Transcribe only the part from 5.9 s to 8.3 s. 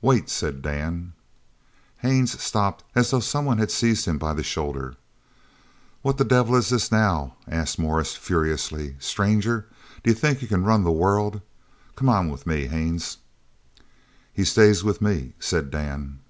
"What the devil is this now?" asked Morris